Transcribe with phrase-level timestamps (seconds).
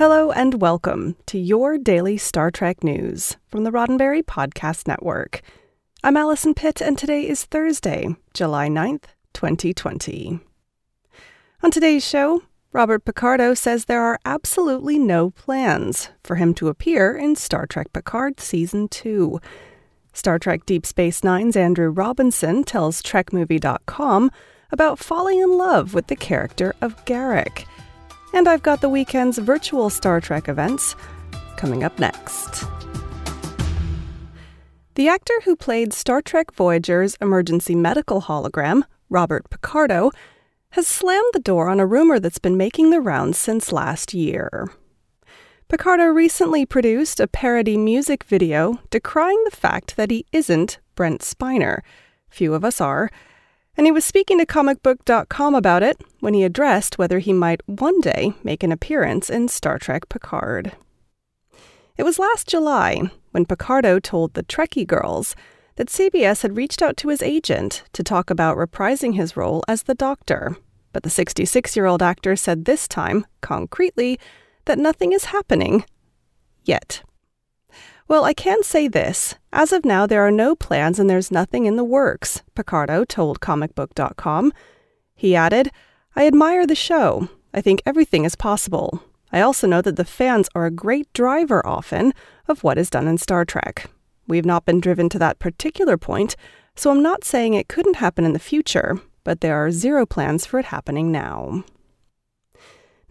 [0.00, 5.42] Hello and welcome to your daily Star Trek news from the Roddenberry Podcast Network.
[6.02, 10.40] I'm Allison Pitt, and today is Thursday, July 9th, 2020.
[11.62, 17.14] On today's show, Robert Picardo says there are absolutely no plans for him to appear
[17.14, 19.38] in Star Trek Picard Season 2.
[20.14, 24.30] Star Trek Deep Space Nine's Andrew Robinson tells TrekMovie.com
[24.72, 27.66] about falling in love with the character of Garak.
[28.32, 30.94] And I've got the weekend's virtual Star Trek events
[31.56, 32.64] coming up next.
[34.94, 40.10] The actor who played Star Trek Voyager's emergency medical hologram, Robert Picardo,
[40.70, 44.70] has slammed the door on a rumor that's been making the rounds since last year.
[45.68, 51.80] Picardo recently produced a parody music video decrying the fact that he isn't Brent Spiner.
[52.28, 53.10] Few of us are
[53.76, 58.00] and he was speaking to comicbook.com about it when he addressed whether he might one
[58.00, 60.72] day make an appearance in Star Trek Picard.
[61.96, 65.36] It was last July when Picardo told the Trekkie Girls
[65.76, 69.84] that CBS had reached out to his agent to talk about reprising his role as
[69.84, 70.56] the Doctor.
[70.92, 74.18] But the 66 year old actor said this time, concretely,
[74.64, 75.84] that nothing is happening
[76.64, 77.02] yet.
[78.10, 79.36] Well, I can say this.
[79.52, 83.38] As of now, there are no plans and there's nothing in the works, Picardo told
[83.38, 84.52] comicbook.com.
[85.14, 85.70] He added,
[86.16, 87.28] I admire the show.
[87.54, 89.04] I think everything is possible.
[89.30, 92.12] I also know that the fans are a great driver often
[92.48, 93.88] of what is done in Star Trek.
[94.26, 96.34] We've not been driven to that particular point,
[96.74, 100.46] so I'm not saying it couldn't happen in the future, but there are zero plans
[100.46, 101.62] for it happening now.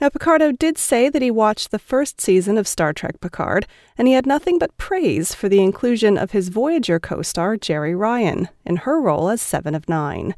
[0.01, 3.67] Now, Picardo did say that he watched the first season of Star Trek Picard,
[3.97, 7.97] and he had nothing but praise for the inclusion of his Voyager co star, Jeri
[7.97, 10.35] Ryan, in her role as Seven of Nine.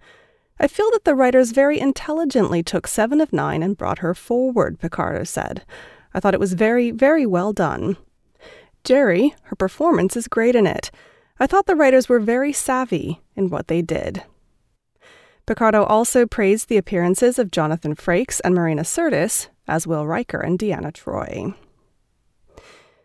[0.60, 4.80] I feel that the writers very intelligently took Seven of Nine and brought her forward,
[4.80, 5.64] Picardo said.
[6.14, 7.98] I thought it was very, very well done.
[8.84, 10.90] Jeri, her performance is great in it.
[11.40, 14.24] I thought the writers were very savvy in what they did.
[15.46, 20.60] Picardo also praised the appearances of Jonathan Frakes and Marina Sirtis, as Will Riker and
[20.60, 21.56] Deanna Troi.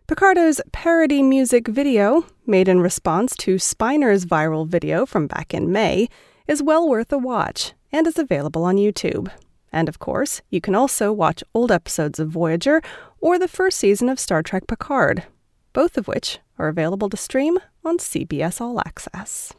[0.07, 6.09] Picardo's parody music video, made in response to Spiner's viral video from back in May,
[6.47, 9.31] is well worth a watch and is available on YouTube.
[9.73, 12.83] And of course, you can also watch old episodes of Voyager
[13.21, 15.25] or the first season of Star Trek Picard,
[15.73, 19.53] both of which are available to stream on CBS All Access.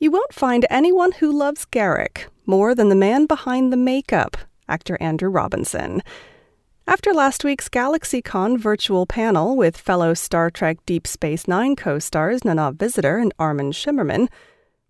[0.00, 4.36] You won't find anyone who loves Garak more than the man behind the makeup,
[4.68, 6.04] actor Andrew Robinson.
[6.86, 12.44] After last week's GalaxyCon virtual panel with fellow Star Trek Deep Space Nine co stars
[12.44, 14.28] Nana Visitor and Armin Shimerman,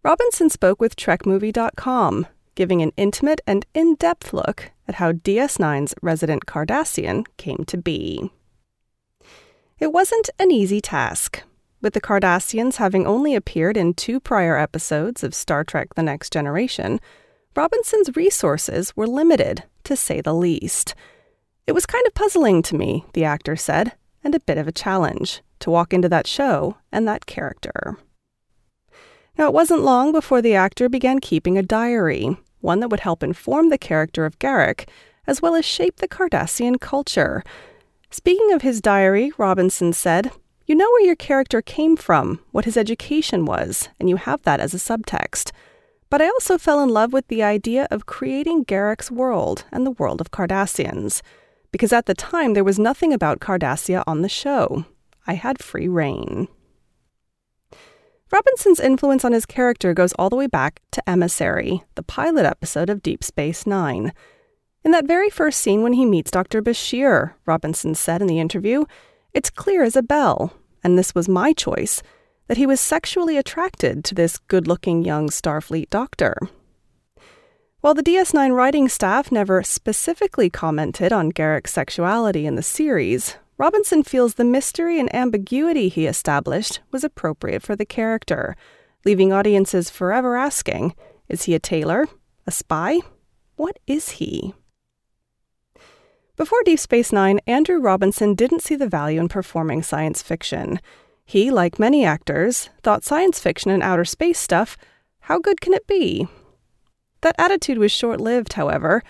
[0.03, 6.45] Robinson spoke with TrekMovie.com, giving an intimate and in depth look at how DS9's resident
[6.45, 8.31] Cardassian came to be.
[9.79, 11.43] It wasn't an easy task,
[11.81, 16.33] with the Cardassians having only appeared in two prior episodes of Star Trek The Next
[16.33, 17.01] Generation,
[17.55, 20.95] Robinson's resources were limited, to say the least.
[21.67, 23.93] It was kind of puzzling to me, the actor said,
[24.25, 27.97] and a bit of a challenge to walk into that show and that character.
[29.37, 33.23] Now, it wasn't long before the actor began keeping a diary, one that would help
[33.23, 34.89] inform the character of Garak,
[35.27, 37.45] as well as shape the Cardassian culture.
[38.11, 40.33] Speaking of his diary, Robinson said,
[40.69, 44.61] you know where your character came from, what his education was, and you have that
[44.61, 45.51] as a subtext.
[46.11, 49.93] But I also fell in love with the idea of creating Garak's world and the
[49.93, 51.23] world of Cardassians,
[51.73, 54.85] because at the time there was nothing about Cardassia on the show.
[55.27, 56.49] I had free reign.
[58.31, 62.91] Robinson's influence on his character goes all the way back to Emissary, the pilot episode
[62.91, 64.13] of Deep Space Nine.
[64.85, 66.61] In that very first scene when he meets Dr.
[66.61, 68.85] Bashir, Robinson said in the interview,
[69.39, 70.53] it's clear as a bell,
[70.83, 72.03] and this was my choice,
[72.49, 76.37] that he was sexually attracted to this good looking young Starfleet doctor.
[77.81, 84.03] While the DS9 writing staff never specifically commented on Garak's sexuality in the series, Robinson
[84.03, 88.57] feels the mystery and ambiguity he established was appropriate for the character,
[89.05, 90.97] leaving audiences forever asking
[91.29, 92.09] is he a tailor?
[92.45, 92.99] A spy?
[93.55, 94.53] What is he?
[96.39, 100.79] Before Deep Space Nine, Andrew Robinson didn't see the value in performing science fiction.
[101.25, 104.77] He, like many actors, thought science fiction and outer space stuff,
[105.23, 106.29] how good can it be?
[107.23, 109.03] That attitude was short lived, however.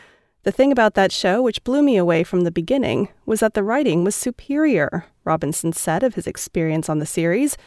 [0.44, 3.62] The thing about that show which blew me away from the beginning was that the
[3.62, 7.58] writing was superior, Robinson said of his experience on the series,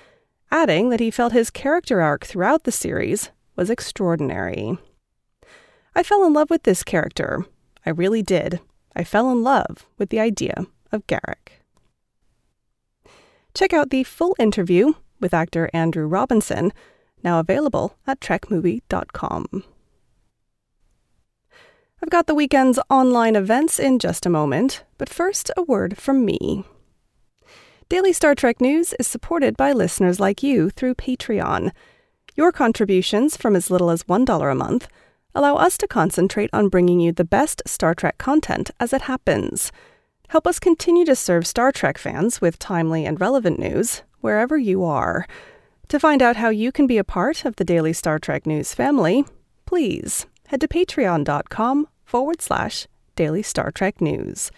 [0.49, 4.79] adding that he felt his character arc throughout the series was extraordinary.
[5.93, 7.45] I fell in love with this character.
[7.85, 8.59] I really did.
[8.95, 11.61] I fell in love with the idea of Garak.
[13.53, 16.73] Check out the full interview with actor Andrew Robinson,
[17.23, 19.63] now available at trekmovie.com.
[22.03, 26.25] I've got the weekend's online events in just a moment, but first, a word from
[26.25, 26.65] me.
[27.89, 31.71] Daily Star Trek News is supported by listeners like you through Patreon.
[32.35, 34.87] Your contributions from as little as $1 a month
[35.33, 39.71] allow us to concentrate on bringing you the best Star Trek content as it happens.
[40.29, 44.83] Help us continue to serve Star Trek fans with timely and relevant news wherever you
[44.83, 45.27] are.
[45.89, 48.73] To find out how you can be a part of the Daily Star Trek News
[48.73, 49.25] family,
[49.65, 54.51] please head to patreon.com forward slash Daily Star Trek News.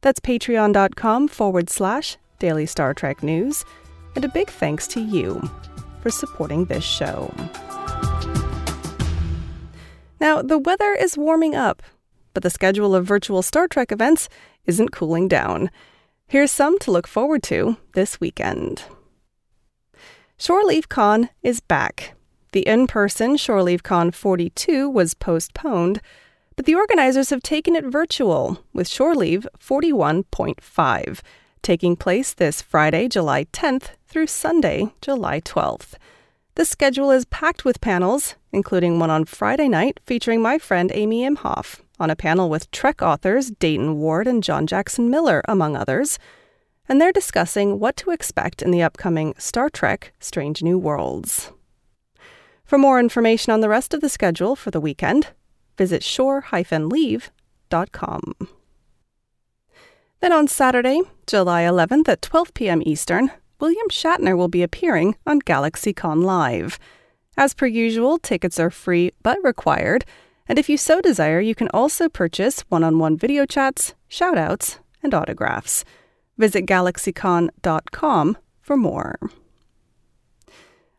[0.00, 3.64] That's patreon.com forward slash Daily Star Trek News.
[4.16, 5.42] And a big thanks to you
[6.02, 7.32] for supporting this show.
[10.20, 11.82] Now, the weather is warming up,
[12.34, 14.28] but the schedule of virtual Star Trek events
[14.66, 15.70] isn't cooling down.
[16.26, 18.84] Here's some to look forward to this weekend.
[20.36, 22.14] Shore Leave Con is back.
[22.52, 26.00] The in person Shore Leave Con 42 was postponed,
[26.54, 31.20] but the organizers have taken it virtual with Shore Leave 41.5,
[31.62, 35.94] taking place this Friday, July 10th through Sunday, July 12th.
[36.60, 41.26] The schedule is packed with panels, including one on Friday night featuring my friend Amy
[41.26, 46.18] Imhoff on a panel with Trek authors Dayton Ward and John Jackson Miller, among others.
[46.86, 51.50] And they're discussing what to expect in the upcoming Star Trek Strange New Worlds.
[52.66, 55.28] For more information on the rest of the schedule for the weekend,
[55.78, 58.34] visit shore-leave.com.
[60.20, 62.82] Then on Saturday, July 11th at 12 p.m.
[62.84, 63.30] Eastern,
[63.60, 66.78] William Shatner will be appearing on GalaxyCon Live.
[67.36, 70.06] As per usual, tickets are free but required,
[70.48, 74.78] and if you so desire, you can also purchase one on one video chats, shoutouts,
[75.02, 75.84] and autographs.
[76.38, 79.18] Visit galaxycon.com for more.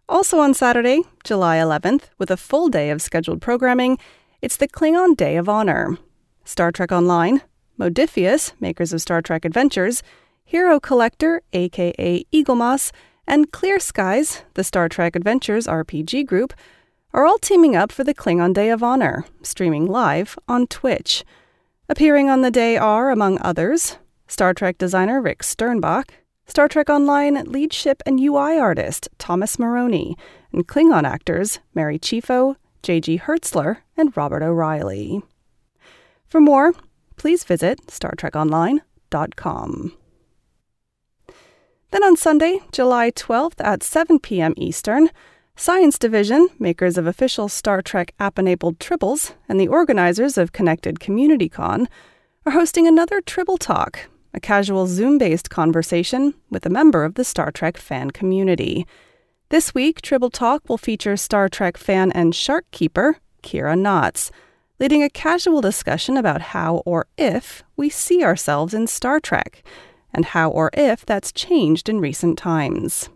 [0.08, 3.98] Also on Saturday, July 11th, with a full day of scheduled programming,
[4.42, 5.98] it's the Klingon Day of Honor.
[6.44, 7.42] Star Trek Online,
[7.80, 10.04] Modiphius, makers of Star Trek Adventures,
[10.44, 12.92] Hero Collector, aka Eaglemoss,
[13.28, 16.54] and Clear Skies, the Star Trek Adventures RPG group,
[17.14, 21.24] are all teaming up for the Klingon Day of Honor, streaming live on Twitch.
[21.90, 23.98] Appearing on the day are, among others,
[24.28, 26.10] Star Trek designer Rick Sternbach,
[26.48, 30.16] Star Trek Online lead ship and UI artist Thomas Marrone,
[30.52, 33.20] and Klingon actors Mary Chieffo, J.G.
[33.20, 35.22] Hertzler, and Robert O'Reilly.
[36.28, 36.74] For more,
[37.16, 39.94] please visit StarTrekOnline.com.
[41.92, 44.54] Then on Sunday, July 12th at 7 p.m.
[44.56, 45.10] Eastern,
[45.58, 51.02] Science Division, makers of official Star Trek app enabled Tribbles, and the organizers of Connected
[51.02, 51.90] Community Con,
[52.46, 57.26] are hosting another Tribble Talk, a casual Zoom based conversation with a member of the
[57.26, 58.88] Star Trek fan community.
[59.50, 64.32] This week, Tribble Talk will feature Star Trek fan and shark keeper, Kira Knotts,
[64.80, 69.62] leading a casual discussion about how or if we see ourselves in Star Trek,
[70.14, 73.10] and how or if that's changed in recent times.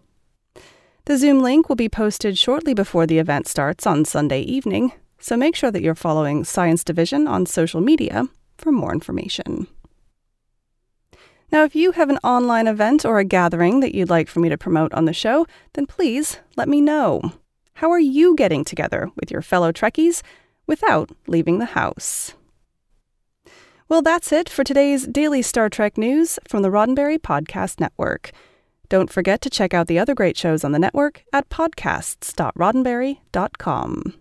[1.06, 5.38] The Zoom link will be posted shortly before the event starts on Sunday evening, so
[5.38, 9.68] make sure that you're following Science Division on social media for more information.
[11.52, 14.50] Now, if you have an online event or a gathering that you'd like for me
[14.50, 17.34] to promote on the show, then please let me know.
[17.76, 20.24] How are you getting together with your fellow Trekkies
[20.66, 22.34] without leaving the house?
[23.88, 28.32] Well, that's it for today's daily Star Trek news from the Roddenberry Podcast Network.
[28.90, 34.14] Don't forget to check out the other great shows on the network at podcasts.roddenberry.com.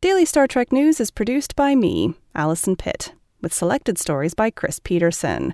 [0.00, 4.78] Daily Star Trek News is produced by me, Allison Pitt, with selected stories by Chris
[4.78, 5.52] Peterson.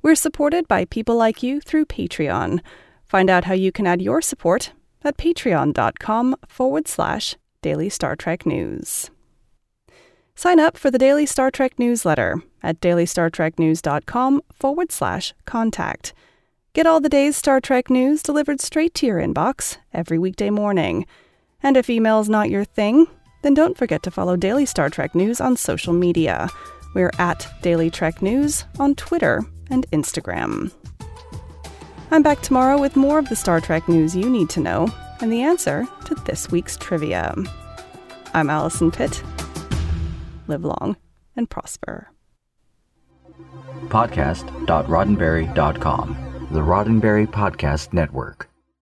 [0.00, 2.60] We're supported by people like you through Patreon.
[3.06, 8.46] Find out how you can add your support at patreon.com forward slash daily Star Trek
[8.46, 9.10] News.
[10.38, 16.14] Sign up for the Daily Star Trek newsletter at dailystartreknews.com forward slash contact.
[16.74, 21.06] Get all the day's Star Trek news delivered straight to your inbox every weekday morning.
[21.60, 23.08] And if email's not your thing,
[23.42, 26.48] then don't forget to follow Daily Star Trek News on social media.
[26.94, 30.72] We're at Daily Trek News on Twitter and Instagram.
[32.12, 34.86] I'm back tomorrow with more of the Star Trek news you need to know
[35.20, 37.34] and the answer to this week's trivia.
[38.34, 39.20] I'm Allison Pitt.
[40.48, 40.96] Live long
[41.36, 42.10] and prosper.
[43.88, 48.48] Podcast.roddenberry.com, the Roddenberry Podcast Network.